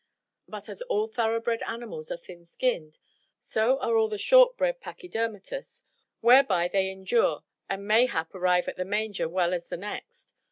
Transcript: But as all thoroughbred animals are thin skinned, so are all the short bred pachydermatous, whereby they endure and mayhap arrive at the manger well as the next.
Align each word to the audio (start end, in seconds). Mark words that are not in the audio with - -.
But 0.47 0.67
as 0.67 0.81
all 0.81 1.05
thoroughbred 1.05 1.61
animals 1.61 2.11
are 2.11 2.17
thin 2.17 2.43
skinned, 2.43 2.97
so 3.39 3.77
are 3.81 3.95
all 3.95 4.07
the 4.07 4.17
short 4.17 4.57
bred 4.57 4.81
pachydermatous, 4.81 5.83
whereby 6.21 6.67
they 6.69 6.89
endure 6.89 7.43
and 7.69 7.87
mayhap 7.87 8.33
arrive 8.33 8.67
at 8.67 8.77
the 8.77 8.83
manger 8.85 9.29
well 9.29 9.53
as 9.53 9.67
the 9.67 9.77
next. 9.77 10.33